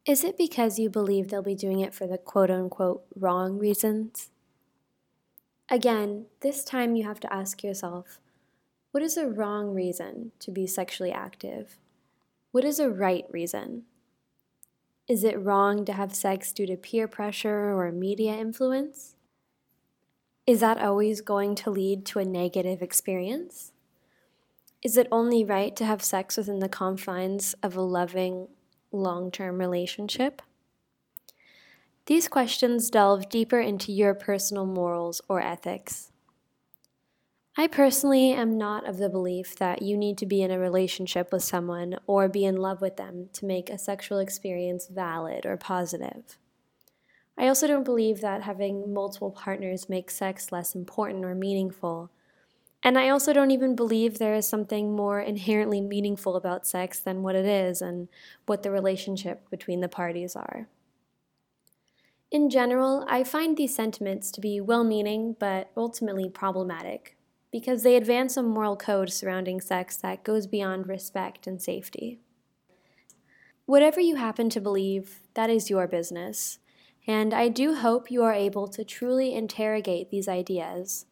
Is 0.05 0.23
it 0.23 0.37
because 0.37 0.79
you 0.79 0.89
believe 0.89 1.27
they'll 1.27 1.43
be 1.43 1.53
doing 1.53 1.81
it 1.81 1.93
for 1.93 2.07
the 2.07 2.17
quote 2.17 2.49
unquote 2.49 3.03
wrong 3.13 3.59
reasons? 3.59 4.29
Again, 5.69 6.27
this 6.39 6.63
time 6.63 6.95
you 6.95 7.03
have 7.03 7.19
to 7.19 7.31
ask 7.31 7.61
yourself 7.61 8.19
what 8.91 9.03
is 9.03 9.17
a 9.17 9.27
wrong 9.27 9.73
reason 9.73 10.31
to 10.39 10.49
be 10.49 10.65
sexually 10.65 11.11
active? 11.11 11.77
What 12.57 12.65
is 12.65 12.79
a 12.79 12.89
right 12.89 13.23
reason? 13.29 13.83
Is 15.07 15.23
it 15.23 15.39
wrong 15.39 15.85
to 15.85 15.93
have 15.93 16.15
sex 16.15 16.51
due 16.51 16.65
to 16.65 16.75
peer 16.75 17.07
pressure 17.07 17.71
or 17.71 17.91
media 17.91 18.33
influence? 18.33 19.15
Is 20.47 20.61
that 20.61 20.81
always 20.81 21.21
going 21.21 21.53
to 21.53 21.69
lead 21.69 22.03
to 22.07 22.17
a 22.17 22.25
negative 22.25 22.81
experience? 22.81 23.73
Is 24.81 24.97
it 24.97 25.07
only 25.11 25.45
right 25.45 25.75
to 25.75 25.85
have 25.85 26.01
sex 26.01 26.35
within 26.35 26.57
the 26.57 26.67
confines 26.67 27.53
of 27.61 27.77
a 27.77 27.81
loving, 27.81 28.47
long 28.91 29.29
term 29.29 29.59
relationship? 29.59 30.41
These 32.07 32.27
questions 32.27 32.89
delve 32.89 33.29
deeper 33.29 33.59
into 33.59 33.91
your 33.91 34.15
personal 34.15 34.65
morals 34.65 35.21
or 35.29 35.39
ethics. 35.39 36.11
I 37.59 37.65
personally 37.65 38.33
am 38.33 38.55
not 38.55 38.87
of 38.87 38.97
the 38.97 39.09
belief 39.09 39.55
that 39.55 39.81
you 39.81 39.97
need 39.97 40.19
to 40.19 40.27
be 40.27 40.43
in 40.43 40.51
a 40.51 40.59
relationship 40.59 41.31
with 41.31 41.43
someone 41.43 41.97
or 42.05 42.29
be 42.29 42.45
in 42.45 42.57
love 42.57 42.81
with 42.81 42.97
them 42.97 43.29
to 43.33 43.47
make 43.47 43.71
a 43.71 43.79
sexual 43.79 44.19
experience 44.19 44.85
valid 44.85 45.43
or 45.43 45.57
positive. 45.57 46.37
I 47.35 47.47
also 47.47 47.65
don't 47.65 47.83
believe 47.83 48.21
that 48.21 48.43
having 48.43 48.93
multiple 48.93 49.31
partners 49.31 49.89
makes 49.89 50.15
sex 50.15 50.51
less 50.51 50.75
important 50.75 51.25
or 51.25 51.33
meaningful 51.33 52.11
and 52.83 52.97
I 52.97 53.09
also 53.09 53.33
don't 53.33 53.49
even 53.49 53.75
believe 53.75 54.17
there 54.17 54.35
is 54.35 54.47
something 54.47 54.95
more 54.95 55.19
inherently 55.19 55.81
meaningful 55.81 56.35
about 56.35 56.67
sex 56.67 56.99
than 56.99 57.23
what 57.23 57.35
it 57.35 57.45
is 57.45 57.81
and 57.81 58.07
what 58.45 58.61
the 58.61 58.69
relationship 58.71 59.49
between 59.49 59.81
the 59.81 59.89
parties 59.89 60.35
are. 60.35 60.67
In 62.29 62.51
general, 62.51 63.03
I 63.09 63.23
find 63.23 63.57
these 63.57 63.75
sentiments 63.75 64.29
to 64.31 64.41
be 64.41 64.61
well 64.61 64.83
meaning 64.83 65.35
but 65.39 65.71
ultimately 65.75 66.29
problematic 66.29 67.16
because 67.51 67.83
they 67.83 67.95
advance 67.95 68.37
a 68.37 68.43
moral 68.43 68.75
code 68.75 69.11
surrounding 69.11 69.61
sex 69.61 69.97
that 69.97 70.23
goes 70.23 70.47
beyond 70.47 70.87
respect 70.87 71.47
and 71.47 71.61
safety. 71.61 72.19
Whatever 73.65 73.99
you 73.99 74.15
happen 74.15 74.49
to 74.49 74.61
believe, 74.61 75.19
that 75.33 75.49
is 75.49 75.69
your 75.69 75.87
business, 75.87 76.59
and 77.05 77.33
I 77.33 77.47
do 77.47 77.75
hope 77.75 78.11
you 78.11 78.23
are 78.23 78.33
able 78.33 78.67
to 78.67 78.83
truly 78.83 79.33
interrogate 79.33 80.09
these 80.09 80.27
ideas. 80.27 81.05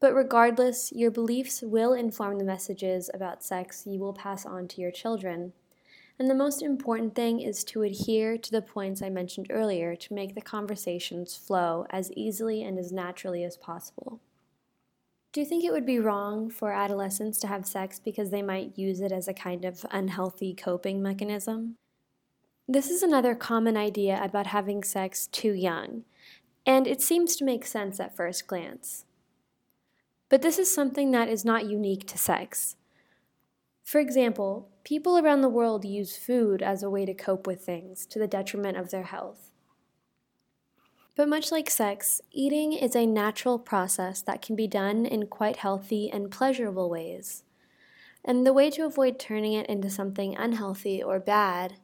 But 0.00 0.14
regardless, 0.14 0.92
your 0.92 1.10
beliefs 1.10 1.60
will 1.62 1.92
inform 1.92 2.38
the 2.38 2.44
messages 2.44 3.10
about 3.12 3.42
sex 3.42 3.84
you 3.84 3.98
will 3.98 4.12
pass 4.12 4.46
on 4.46 4.68
to 4.68 4.80
your 4.80 4.92
children. 4.92 5.52
And 6.18 6.30
the 6.30 6.34
most 6.34 6.62
important 6.62 7.14
thing 7.14 7.40
is 7.40 7.64
to 7.64 7.82
adhere 7.82 8.38
to 8.38 8.50
the 8.50 8.62
points 8.62 9.02
I 9.02 9.08
mentioned 9.08 9.48
earlier 9.50 9.94
to 9.96 10.14
make 10.14 10.34
the 10.34 10.40
conversations 10.40 11.36
flow 11.36 11.86
as 11.90 12.12
easily 12.12 12.62
and 12.62 12.78
as 12.78 12.92
naturally 12.92 13.44
as 13.44 13.56
possible. 13.56 14.20
Do 15.30 15.40
you 15.40 15.46
think 15.46 15.62
it 15.62 15.72
would 15.72 15.84
be 15.84 15.98
wrong 15.98 16.48
for 16.48 16.72
adolescents 16.72 17.38
to 17.40 17.46
have 17.48 17.66
sex 17.66 18.00
because 18.02 18.30
they 18.30 18.40
might 18.40 18.78
use 18.78 19.00
it 19.00 19.12
as 19.12 19.28
a 19.28 19.34
kind 19.34 19.66
of 19.66 19.84
unhealthy 19.90 20.54
coping 20.54 21.02
mechanism? 21.02 21.76
This 22.66 22.88
is 22.88 23.02
another 23.02 23.34
common 23.34 23.76
idea 23.76 24.18
about 24.22 24.46
having 24.48 24.82
sex 24.82 25.26
too 25.26 25.52
young, 25.52 26.04
and 26.64 26.86
it 26.86 27.02
seems 27.02 27.36
to 27.36 27.44
make 27.44 27.66
sense 27.66 28.00
at 28.00 28.16
first 28.16 28.46
glance. 28.46 29.04
But 30.30 30.40
this 30.40 30.58
is 30.58 30.74
something 30.74 31.10
that 31.10 31.28
is 31.28 31.44
not 31.44 31.66
unique 31.66 32.06
to 32.08 32.18
sex. 32.18 32.76
For 33.84 34.00
example, 34.00 34.70
people 34.82 35.18
around 35.18 35.42
the 35.42 35.48
world 35.48 35.84
use 35.84 36.16
food 36.16 36.62
as 36.62 36.82
a 36.82 36.90
way 36.90 37.04
to 37.04 37.14
cope 37.14 37.46
with 37.46 37.64
things 37.64 38.06
to 38.06 38.18
the 38.18 38.26
detriment 38.26 38.78
of 38.78 38.90
their 38.90 39.04
health. 39.04 39.50
But 41.18 41.28
much 41.28 41.50
like 41.50 41.68
sex, 41.68 42.20
eating 42.30 42.74
is 42.74 42.94
a 42.94 43.04
natural 43.04 43.58
process 43.58 44.22
that 44.22 44.40
can 44.40 44.54
be 44.54 44.68
done 44.68 45.04
in 45.04 45.26
quite 45.26 45.56
healthy 45.56 46.08
and 46.08 46.30
pleasurable 46.30 46.88
ways. 46.88 47.42
And 48.24 48.46
the 48.46 48.52
way 48.52 48.70
to 48.70 48.86
avoid 48.86 49.18
turning 49.18 49.52
it 49.54 49.66
into 49.66 49.90
something 49.90 50.36
unhealthy 50.36 51.02
or 51.02 51.18
bad 51.18 51.74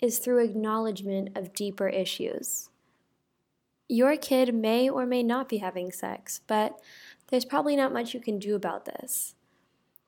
is 0.00 0.18
through 0.20 0.44
acknowledgement 0.44 1.36
of 1.36 1.52
deeper 1.52 1.88
issues. 1.88 2.70
Your 3.88 4.16
kid 4.16 4.54
may 4.54 4.88
or 4.88 5.04
may 5.04 5.24
not 5.24 5.48
be 5.48 5.58
having 5.58 5.90
sex, 5.90 6.40
but 6.46 6.78
there's 7.26 7.44
probably 7.44 7.74
not 7.74 7.92
much 7.92 8.14
you 8.14 8.20
can 8.20 8.38
do 8.38 8.54
about 8.54 8.84
this. 8.84 9.34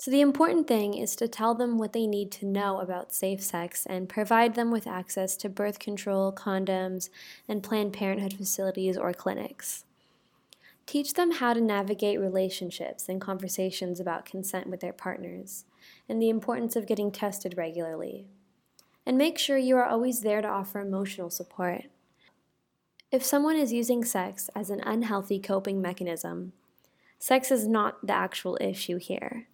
So, 0.02 0.10
the 0.10 0.20
important 0.20 0.66
thing 0.66 0.94
is 0.94 1.14
to 1.14 1.28
tell 1.28 1.54
them 1.54 1.78
what 1.78 1.92
they 1.92 2.08
need 2.08 2.32
to 2.32 2.44
know 2.44 2.80
about 2.80 3.14
safe 3.14 3.40
sex 3.40 3.86
and 3.86 4.08
provide 4.08 4.56
them 4.56 4.72
with 4.72 4.84
access 4.84 5.36
to 5.36 5.48
birth 5.48 5.78
control, 5.78 6.32
condoms, 6.32 7.08
and 7.46 7.62
Planned 7.62 7.92
Parenthood 7.92 8.32
facilities 8.32 8.96
or 8.96 9.12
clinics. 9.12 9.84
Teach 10.86 11.14
them 11.14 11.30
how 11.30 11.54
to 11.54 11.60
navigate 11.60 12.18
relationships 12.18 13.08
and 13.08 13.20
conversations 13.20 14.00
about 14.00 14.24
consent 14.24 14.66
with 14.66 14.80
their 14.80 14.92
partners, 14.92 15.66
and 16.08 16.20
the 16.20 16.30
importance 16.30 16.74
of 16.74 16.88
getting 16.88 17.12
tested 17.12 17.56
regularly. 17.56 18.26
And 19.06 19.16
make 19.16 19.38
sure 19.38 19.56
you 19.56 19.76
are 19.76 19.86
always 19.86 20.22
there 20.22 20.42
to 20.42 20.48
offer 20.48 20.80
emotional 20.80 21.30
support. 21.30 21.84
If 23.12 23.24
someone 23.24 23.56
is 23.56 23.72
using 23.72 24.04
sex 24.04 24.50
as 24.56 24.68
an 24.68 24.80
unhealthy 24.80 25.38
coping 25.38 25.80
mechanism, 25.80 26.54
sex 27.20 27.52
is 27.52 27.68
not 27.68 28.04
the 28.04 28.14
actual 28.14 28.58
issue 28.60 28.96
here 28.96 29.46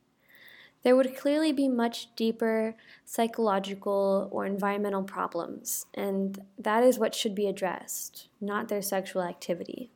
there 0.83 0.97
would 0.97 1.17
clearly 1.17 1.53
be 1.53 1.69
much 1.69 2.15
deeper 2.15 2.75
psychological 3.05 4.29
or 4.31 4.47
environmental 4.47 5.03
problems, 5.03 5.87
and 5.95 6.45
that 6.59 6.85
is 6.85 6.99
what 6.99 7.15
should 7.15 7.35
be 7.35 7.49
addressed, 7.49 8.29
not 8.41 8.69
their 8.69 8.83
sexual 8.83 9.23
activity. 9.23 9.91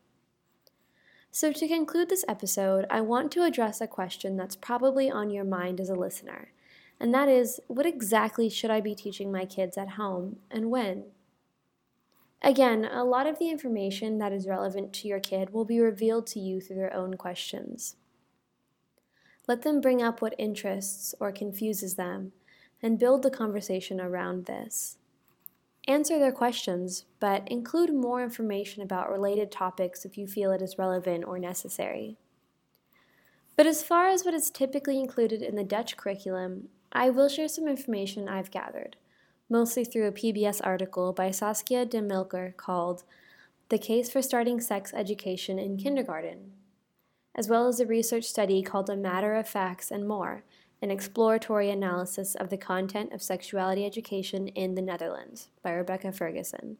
So, 1.31 1.53
to 1.53 1.69
conclude 1.69 2.09
this 2.09 2.25
episode, 2.29 2.85
I 2.91 3.01
want 3.01 3.33
to 3.33 3.45
address 3.45 3.81
a 3.81 3.87
question 3.87 4.37
that's 4.37 4.57
probably 4.57 5.11
on 5.11 5.31
your 5.31 5.45
mind 5.45 5.81
as 5.81 5.89
a 5.89 5.95
listener, 5.95 6.53
and 7.01 7.15
that 7.15 7.29
is 7.29 7.61
what 7.69 7.87
exactly 7.87 8.49
should 8.49 8.71
I 8.71 8.81
be 8.81 8.95
teaching 8.95 9.33
my 9.33 9.45
kids 9.45 9.79
at 9.79 9.91
home 9.91 10.37
and 10.51 10.71
when? 10.71 11.05
Again, 12.43 12.85
a 12.85 13.05
lot 13.05 13.29
of 13.29 13.39
the 13.39 13.49
information 13.49 14.19
that 14.19 14.33
is 14.33 14.49
relevant 14.49 14.93
to 14.95 15.09
your 15.09 15.21
kid 15.21 15.51
will 15.51 15.65
be 15.65 15.79
revealed 15.79 16.27
to 16.29 16.41
you 16.41 16.61
through 16.61 16.77
their 16.77 16.93
own 16.93 17.15
questions. 17.15 17.95
Let 19.49 19.63
them 19.63 19.81
bring 19.81 20.01
up 20.01 20.23
what 20.23 20.35
interests 20.39 21.15
or 21.19 21.33
confuses 21.33 21.95
them 21.95 22.33
and 22.81 22.99
build 22.99 23.23
the 23.23 23.31
conversation 23.31 24.01
around 24.01 24.47
this. 24.47 24.99
Answer 25.89 26.19
their 26.21 26.33
questions, 26.33 27.07
but 27.19 27.49
include 27.49 27.93
more 27.93 28.23
information 28.23 28.83
about 28.83 29.11
related 29.11 29.51
topics 29.51 30.05
if 30.05 30.17
you 30.17 30.29
feel 30.29 30.53
it 30.53 30.63
is 30.63 30.79
relevant 30.79 31.25
or 31.25 31.41
necessary. 31.41 32.19
But 33.57 33.67
as 33.67 33.83
far 33.83 34.07
as 34.09 34.25
what 34.25 34.35
is 34.35 34.49
typically 34.49 35.01
included 35.01 35.43
in 35.43 35.57
the 35.57 35.65
Dutch 35.65 35.97
curriculum, 35.97 36.69
I 36.93 37.11
will 37.11 37.29
share 37.29 37.49
some 37.49 37.67
information 37.67 38.29
I've 38.29 38.53
gathered, 38.53 38.97
mostly 39.51 39.85
through 39.85 40.07
a 40.07 40.13
PBS 40.13 40.61
article 40.63 41.13
by 41.13 41.33
Saskia 41.33 41.85
de 41.85 42.01
Melker 42.01 42.57
called 42.57 43.03
The 43.71 43.79
Case 43.79 44.09
for 44.09 44.23
Starting 44.23 44.61
Sex 44.61 44.93
Education 44.95 45.59
in 45.59 45.79
Kindergarten 45.79 46.53
as 47.35 47.49
well 47.49 47.67
as 47.67 47.81
a 47.81 47.87
research 47.87 48.25
study 48.25 48.63
called 48.63 48.91
A 48.91 48.97
Matter 48.97 49.35
of 49.35 49.49
Facts 49.49 49.91
and 49.91 50.07
More, 50.07 50.45
an 50.81 50.91
exploratory 50.91 51.71
analysis 51.71 52.35
of 52.35 52.51
the 52.51 52.57
content 52.57 53.13
of 53.13 53.23
sexuality 53.23 53.87
education 53.87 54.49
in 54.49 54.75
the 54.75 54.83
Netherlands 54.83 55.49
by 55.63 55.73
Rebecca 55.73 56.13
Ferguson. 56.13 56.79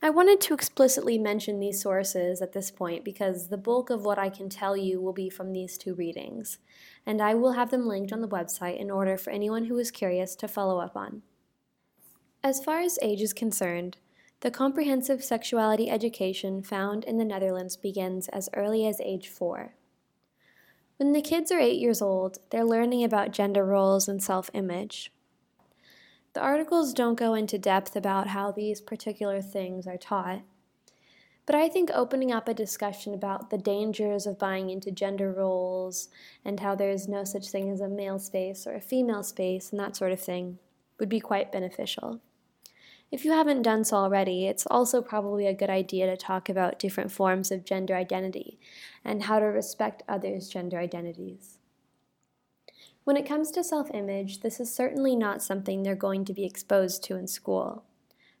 I 0.00 0.10
wanted 0.10 0.40
to 0.42 0.54
explicitly 0.54 1.18
mention 1.18 1.58
these 1.58 1.82
sources 1.82 2.40
at 2.40 2.52
this 2.52 2.70
point 2.70 3.04
because 3.04 3.48
the 3.48 3.56
bulk 3.56 3.90
of 3.90 4.04
what 4.04 4.18
I 4.18 4.30
can 4.30 4.48
tell 4.48 4.76
you 4.76 5.00
will 5.00 5.12
be 5.12 5.28
from 5.28 5.52
these 5.52 5.76
two 5.76 5.94
readings, 5.94 6.58
and 7.04 7.20
I 7.20 7.34
will 7.34 7.52
have 7.52 7.70
them 7.70 7.86
linked 7.86 8.12
on 8.12 8.20
the 8.20 8.28
website 8.28 8.78
in 8.78 8.92
order 8.92 9.18
for 9.18 9.30
anyone 9.30 9.64
who 9.64 9.76
is 9.76 9.90
curious 9.90 10.36
to 10.36 10.46
follow 10.46 10.78
up 10.78 10.96
on. 10.96 11.22
As 12.44 12.62
far 12.62 12.78
as 12.78 12.98
age 13.02 13.20
is 13.20 13.32
concerned, 13.32 13.96
the 14.40 14.50
comprehensive 14.52 15.24
sexuality 15.24 15.90
education 15.90 16.62
found 16.62 17.02
in 17.04 17.18
the 17.18 17.24
Netherlands 17.24 17.76
begins 17.76 18.28
as 18.28 18.48
early 18.54 18.86
as 18.86 19.00
age 19.00 19.28
four. 19.28 19.74
When 20.96 21.12
the 21.12 21.22
kids 21.22 21.50
are 21.50 21.58
eight 21.58 21.80
years 21.80 22.00
old, 22.00 22.38
they're 22.50 22.64
learning 22.64 23.02
about 23.02 23.32
gender 23.32 23.64
roles 23.64 24.06
and 24.06 24.22
self 24.22 24.48
image. 24.54 25.12
The 26.34 26.40
articles 26.40 26.92
don't 26.92 27.18
go 27.18 27.34
into 27.34 27.58
depth 27.58 27.96
about 27.96 28.28
how 28.28 28.52
these 28.52 28.80
particular 28.80 29.42
things 29.42 29.88
are 29.88 29.96
taught, 29.96 30.42
but 31.44 31.56
I 31.56 31.68
think 31.68 31.90
opening 31.92 32.30
up 32.30 32.46
a 32.46 32.54
discussion 32.54 33.14
about 33.14 33.50
the 33.50 33.58
dangers 33.58 34.26
of 34.26 34.38
buying 34.38 34.70
into 34.70 34.92
gender 34.92 35.32
roles 35.32 36.08
and 36.44 36.60
how 36.60 36.76
there 36.76 36.90
is 36.90 37.08
no 37.08 37.24
such 37.24 37.48
thing 37.48 37.70
as 37.70 37.80
a 37.80 37.88
male 37.88 38.18
space 38.18 38.66
or 38.66 38.74
a 38.74 38.80
female 38.80 39.22
space 39.22 39.70
and 39.70 39.80
that 39.80 39.96
sort 39.96 40.12
of 40.12 40.20
thing 40.20 40.58
would 41.00 41.08
be 41.08 41.20
quite 41.20 41.50
beneficial. 41.50 42.20
If 43.10 43.24
you 43.24 43.32
haven't 43.32 43.62
done 43.62 43.84
so 43.84 43.96
already, 43.96 44.46
it's 44.46 44.66
also 44.66 45.00
probably 45.00 45.46
a 45.46 45.54
good 45.54 45.70
idea 45.70 46.06
to 46.06 46.16
talk 46.16 46.48
about 46.48 46.78
different 46.78 47.10
forms 47.10 47.50
of 47.50 47.64
gender 47.64 47.96
identity 47.96 48.58
and 49.02 49.22
how 49.22 49.38
to 49.38 49.46
respect 49.46 50.02
others' 50.06 50.48
gender 50.48 50.78
identities. 50.78 51.58
When 53.04 53.16
it 53.16 53.26
comes 53.26 53.50
to 53.52 53.64
self 53.64 53.90
image, 53.94 54.40
this 54.40 54.60
is 54.60 54.74
certainly 54.74 55.16
not 55.16 55.42
something 55.42 55.82
they're 55.82 55.94
going 55.94 56.26
to 56.26 56.34
be 56.34 56.44
exposed 56.44 57.02
to 57.04 57.16
in 57.16 57.26
school. 57.26 57.84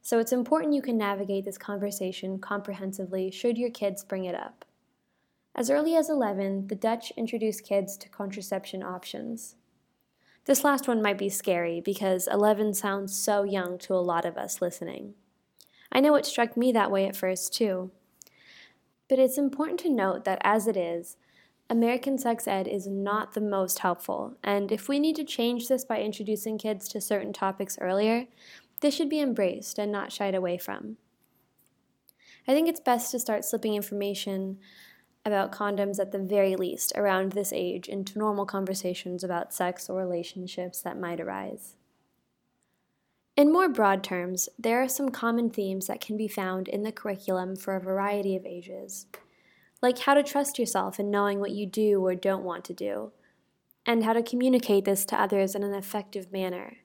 So 0.02 0.18
it's 0.18 0.32
important 0.32 0.74
you 0.74 0.82
can 0.82 0.98
navigate 0.98 1.46
this 1.46 1.56
conversation 1.56 2.38
comprehensively 2.38 3.30
should 3.30 3.56
your 3.56 3.70
kids 3.70 4.04
bring 4.04 4.26
it 4.26 4.34
up. 4.34 4.66
As 5.54 5.70
early 5.70 5.96
as 5.96 6.10
11, 6.10 6.68
the 6.68 6.74
Dutch 6.74 7.10
introduced 7.16 7.64
kids 7.64 7.96
to 7.96 8.08
contraception 8.10 8.82
options. 8.82 9.56
This 10.48 10.64
last 10.64 10.88
one 10.88 11.02
might 11.02 11.18
be 11.18 11.28
scary 11.28 11.82
because 11.82 12.26
11 12.26 12.72
sounds 12.72 13.14
so 13.14 13.42
young 13.42 13.76
to 13.80 13.92
a 13.92 13.96
lot 13.96 14.24
of 14.24 14.38
us 14.38 14.62
listening. 14.62 15.12
I 15.92 16.00
know 16.00 16.14
it 16.14 16.24
struck 16.24 16.56
me 16.56 16.72
that 16.72 16.90
way 16.90 17.06
at 17.06 17.14
first, 17.14 17.52
too. 17.52 17.90
But 19.10 19.18
it's 19.18 19.36
important 19.36 19.78
to 19.80 19.90
note 19.90 20.24
that 20.24 20.40
as 20.42 20.66
it 20.66 20.74
is, 20.74 21.18
American 21.68 22.16
sex 22.16 22.48
ed 22.48 22.66
is 22.66 22.86
not 22.86 23.34
the 23.34 23.42
most 23.42 23.80
helpful, 23.80 24.38
and 24.42 24.72
if 24.72 24.88
we 24.88 24.98
need 24.98 25.16
to 25.16 25.24
change 25.24 25.68
this 25.68 25.84
by 25.84 26.00
introducing 26.00 26.56
kids 26.56 26.88
to 26.88 27.00
certain 27.02 27.34
topics 27.34 27.76
earlier, 27.78 28.24
this 28.80 28.94
should 28.94 29.10
be 29.10 29.20
embraced 29.20 29.78
and 29.78 29.92
not 29.92 30.12
shied 30.12 30.34
away 30.34 30.56
from. 30.56 30.96
I 32.46 32.54
think 32.54 32.70
it's 32.70 32.80
best 32.80 33.10
to 33.10 33.18
start 33.18 33.44
slipping 33.44 33.74
information 33.74 34.60
about 35.24 35.52
condoms 35.52 35.98
at 35.98 36.12
the 36.12 36.18
very 36.18 36.56
least 36.56 36.92
around 36.96 37.32
this 37.32 37.52
age 37.52 37.88
into 37.88 38.18
normal 38.18 38.46
conversations 38.46 39.22
about 39.22 39.52
sex 39.52 39.88
or 39.88 39.98
relationships 39.98 40.80
that 40.80 40.98
might 40.98 41.20
arise. 41.20 41.76
In 43.36 43.52
more 43.52 43.68
broad 43.68 44.02
terms, 44.02 44.48
there 44.58 44.82
are 44.82 44.88
some 44.88 45.10
common 45.10 45.50
themes 45.50 45.86
that 45.86 46.00
can 46.00 46.16
be 46.16 46.26
found 46.26 46.66
in 46.66 46.82
the 46.82 46.90
curriculum 46.90 47.54
for 47.54 47.76
a 47.76 47.80
variety 47.80 48.34
of 48.34 48.44
ages, 48.44 49.06
like 49.80 50.00
how 50.00 50.14
to 50.14 50.24
trust 50.24 50.58
yourself 50.58 50.98
in 50.98 51.10
knowing 51.10 51.38
what 51.38 51.52
you 51.52 51.64
do 51.64 52.04
or 52.04 52.14
don't 52.16 52.42
want 52.42 52.64
to 52.64 52.74
do, 52.74 53.12
and 53.86 54.02
how 54.02 54.12
to 54.12 54.22
communicate 54.22 54.84
this 54.84 55.04
to 55.04 55.20
others 55.20 55.54
in 55.54 55.62
an 55.62 55.72
effective 55.72 56.32
manner. 56.32 56.78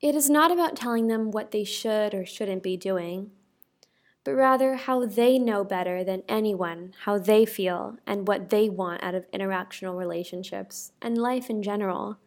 It 0.00 0.14
is 0.14 0.30
not 0.30 0.50
about 0.50 0.76
telling 0.76 1.08
them 1.08 1.30
what 1.30 1.50
they 1.50 1.64
should 1.64 2.14
or 2.14 2.24
shouldn't 2.24 2.62
be 2.62 2.76
doing 2.76 3.30
but 4.24 4.34
rather 4.34 4.74
how 4.74 5.04
they 5.04 5.38
know 5.38 5.62
better 5.62 6.02
than 6.02 6.22
anyone 6.28 6.94
how 7.04 7.18
they 7.18 7.44
feel 7.44 7.98
and 8.06 8.26
what 8.26 8.48
they 8.48 8.68
want 8.68 9.02
out 9.02 9.14
of 9.14 9.30
interactional 9.30 9.96
relationships 9.96 10.92
and 11.00 11.18
life 11.18 11.50
in 11.50 11.62
general. 11.62 12.18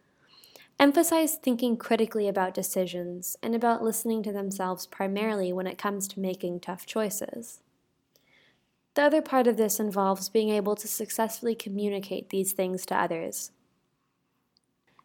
Emphasize 0.78 1.34
thinking 1.34 1.76
critically 1.76 2.28
about 2.28 2.54
decisions 2.54 3.36
and 3.42 3.52
about 3.52 3.82
listening 3.82 4.22
to 4.22 4.32
themselves 4.32 4.86
primarily 4.86 5.52
when 5.52 5.66
it 5.66 5.76
comes 5.76 6.06
to 6.06 6.20
making 6.20 6.60
tough 6.60 6.86
choices. 6.86 7.60
The 8.94 9.02
other 9.02 9.22
part 9.22 9.48
of 9.48 9.56
this 9.56 9.80
involves 9.80 10.28
being 10.28 10.50
able 10.50 10.76
to 10.76 10.86
successfully 10.86 11.56
communicate 11.56 12.30
these 12.30 12.52
things 12.52 12.86
to 12.86 12.96
others. 12.96 13.50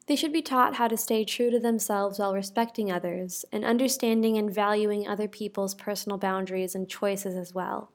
They 0.08 0.16
should 0.16 0.34
be 0.34 0.42
taught 0.42 0.76
how 0.76 0.88
to 0.90 0.98
stay 0.98 1.24
true 1.24 1.50
to 1.50 1.60
themselves 1.60 2.20
while 2.20 2.34
respecting 2.34 2.92
others 2.92 3.46
and 3.52 3.64
understanding 3.64 4.38
and 4.38 4.54
valuing 4.54 5.08
other 5.08 5.28
people's 5.28 5.76
personal 5.76 6.18
boundaries 6.18 6.76
and 6.76 6.90
choices 6.90 7.36
as 7.36 7.54
well. 7.54 7.90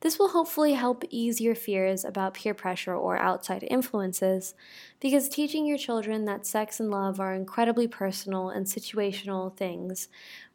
This 0.00 0.18
will 0.18 0.30
hopefully 0.30 0.72
help 0.72 1.04
ease 1.10 1.40
your 1.40 1.54
fears 1.54 2.04
about 2.04 2.34
peer 2.34 2.54
pressure 2.54 2.92
or 2.92 3.16
outside 3.18 3.64
influences 3.70 4.52
because 4.98 5.28
teaching 5.28 5.64
your 5.64 5.78
children 5.78 6.24
that 6.24 6.44
sex 6.44 6.80
and 6.80 6.90
love 6.90 7.20
are 7.20 7.32
incredibly 7.32 7.86
personal 7.86 8.50
and 8.50 8.66
situational 8.66 9.56
things 9.56 10.08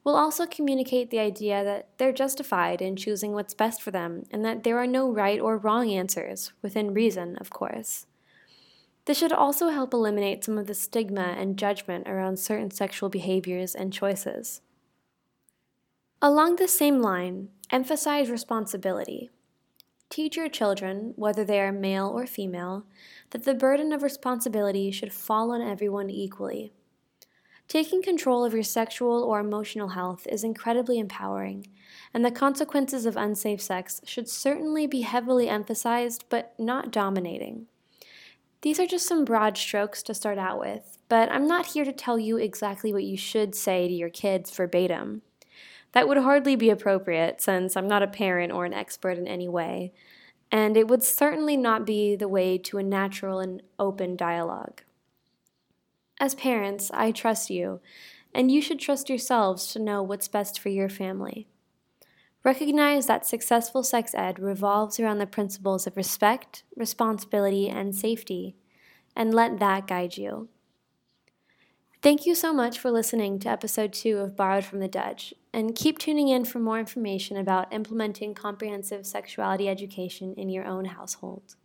will 0.03 0.17
also 0.17 0.45
communicate 0.45 1.11
the 1.11 1.19
idea 1.19 1.63
that 1.63 1.87
they're 1.97 2.11
justified 2.11 2.81
in 2.81 2.97
choosing 2.97 3.31
what's 3.31 3.53
best 3.53 3.81
for 3.81 3.91
them 3.91 4.25
and 4.31 4.43
that 4.43 4.65
there 4.65 4.77
are 4.77 4.87
no 4.87 5.09
right 5.09 5.39
or 5.39 5.57
wrong 5.57 5.89
answers, 5.89 6.51
within 6.61 6.93
reason, 6.93 7.37
of 7.37 7.49
course. 7.49 8.05
This 9.07 9.17
should 9.17 9.31
also 9.31 9.69
help 9.69 9.93
eliminate 9.93 10.43
some 10.43 10.57
of 10.57 10.67
the 10.67 10.73
stigma 10.73 11.33
and 11.37 11.57
judgment 11.57 12.09
around 12.09 12.39
certain 12.39 12.71
sexual 12.71 13.07
behaviors 13.07 13.73
and 13.73 13.93
choices. 13.93 14.59
Along 16.21 16.57
the 16.57 16.67
same 16.67 17.01
line, 17.01 17.47
emphasize 17.71 18.29
responsibility. 18.29 19.29
Teach 20.09 20.35
your 20.35 20.49
children, 20.49 21.13
whether 21.15 21.45
they 21.45 21.61
are 21.61 21.71
male 21.71 22.09
or 22.09 22.27
female, 22.27 22.83
that 23.29 23.45
the 23.45 23.53
burden 23.53 23.93
of 23.93 24.03
responsibility 24.03 24.91
should 24.91 25.13
fall 25.13 25.51
on 25.51 25.61
everyone 25.61 26.09
equally. 26.09 26.73
Taking 27.69 28.01
control 28.01 28.43
of 28.43 28.53
your 28.53 28.63
sexual 28.63 29.23
or 29.23 29.39
emotional 29.39 29.89
health 29.89 30.27
is 30.29 30.43
incredibly 30.43 30.99
empowering, 30.99 31.67
and 32.13 32.25
the 32.25 32.31
consequences 32.31 33.05
of 33.05 33.15
unsafe 33.15 33.61
sex 33.61 34.01
should 34.03 34.27
certainly 34.27 34.85
be 34.85 35.01
heavily 35.03 35.47
emphasized 35.47 36.25
but 36.27 36.53
not 36.59 36.91
dominating. 36.91 37.67
These 38.61 38.79
are 38.79 38.87
just 38.87 39.07
some 39.07 39.23
broad 39.23 39.57
strokes 39.57 40.01
to 40.03 40.13
start 40.13 40.37
out 40.37 40.59
with, 40.59 40.97
but 41.09 41.31
I'm 41.31 41.47
not 41.47 41.67
here 41.67 41.85
to 41.85 41.93
tell 41.93 42.17
you 42.17 42.37
exactly 42.37 42.91
what 42.91 43.03
you 43.03 43.15
should 43.15 43.53
say 43.53 43.87
to 43.87 43.93
your 43.93 44.09
kids 44.09 44.49
verbatim. 44.49 45.21
That 45.91 46.07
would 46.07 46.17
hardly 46.17 46.55
be 46.55 46.69
appropriate 46.69 47.39
since 47.41 47.77
I'm 47.77 47.87
not 47.87 48.03
a 48.03 48.07
parent 48.07 48.51
or 48.51 48.65
an 48.65 48.73
expert 48.73 49.17
in 49.17 49.27
any 49.27 49.47
way, 49.47 49.93
and 50.51 50.75
it 50.75 50.87
would 50.87 51.03
certainly 51.03 51.55
not 51.55 51.85
be 51.85 52.15
the 52.15 52.27
way 52.27 52.57
to 52.57 52.77
a 52.77 52.83
natural 52.83 53.39
and 53.39 53.61
open 53.77 54.15
dialogue. 54.15 54.81
As 56.19 56.33
parents, 56.33 56.89
I 56.93 57.11
trust 57.11 57.49
you, 57.49 57.79
and 58.33 58.51
you 58.51 58.61
should 58.61 58.79
trust 58.79 59.07
yourselves 59.07 59.67
to 59.67 59.79
know 59.79 60.01
what's 60.01 60.27
best 60.27 60.59
for 60.59 60.69
your 60.69 60.89
family. 60.89 61.47
Recognize 62.47 63.07
that 63.07 63.25
successful 63.25 63.83
sex 63.83 64.15
ed 64.15 64.39
revolves 64.39 65.01
around 65.01 65.17
the 65.17 65.27
principles 65.27 65.85
of 65.85 65.97
respect, 65.97 66.63
responsibility, 66.77 67.67
and 67.67 67.93
safety, 67.93 68.55
and 69.17 69.33
let 69.33 69.59
that 69.59 69.85
guide 69.85 70.15
you. 70.15 70.47
Thank 72.01 72.25
you 72.25 72.33
so 72.33 72.53
much 72.53 72.79
for 72.79 72.89
listening 72.89 73.37
to 73.39 73.49
episode 73.49 73.91
two 73.91 74.19
of 74.19 74.37
Borrowed 74.37 74.63
from 74.63 74.79
the 74.79 74.87
Dutch, 74.87 75.33
and 75.51 75.75
keep 75.75 75.99
tuning 75.99 76.29
in 76.29 76.45
for 76.45 76.59
more 76.59 76.79
information 76.79 77.35
about 77.35 77.73
implementing 77.73 78.33
comprehensive 78.33 79.05
sexuality 79.05 79.67
education 79.67 80.33
in 80.37 80.47
your 80.47 80.63
own 80.63 80.85
household. 80.85 81.57